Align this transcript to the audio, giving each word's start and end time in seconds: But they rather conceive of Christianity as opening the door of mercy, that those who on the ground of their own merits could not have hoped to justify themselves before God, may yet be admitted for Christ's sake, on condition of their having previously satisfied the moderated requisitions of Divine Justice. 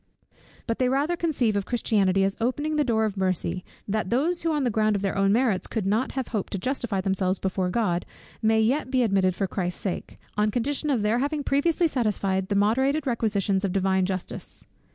But 0.65 0.79
they 0.79 0.89
rather 0.89 1.15
conceive 1.15 1.55
of 1.55 1.67
Christianity 1.67 2.23
as 2.23 2.35
opening 2.41 2.75
the 2.75 2.83
door 2.83 3.05
of 3.05 3.17
mercy, 3.17 3.63
that 3.87 4.09
those 4.09 4.41
who 4.41 4.51
on 4.51 4.63
the 4.63 4.71
ground 4.71 4.95
of 4.95 5.03
their 5.03 5.15
own 5.15 5.31
merits 5.31 5.67
could 5.67 5.85
not 5.85 6.13
have 6.13 6.29
hoped 6.29 6.53
to 6.53 6.57
justify 6.57 7.01
themselves 7.01 7.37
before 7.37 7.69
God, 7.69 8.03
may 8.41 8.59
yet 8.61 8.89
be 8.89 9.03
admitted 9.03 9.35
for 9.35 9.45
Christ's 9.45 9.79
sake, 9.81 10.17
on 10.35 10.49
condition 10.49 10.89
of 10.89 11.03
their 11.03 11.19
having 11.19 11.43
previously 11.43 11.87
satisfied 11.87 12.49
the 12.49 12.55
moderated 12.55 13.05
requisitions 13.05 13.63
of 13.63 13.71
Divine 13.73 14.07
Justice. 14.07 14.65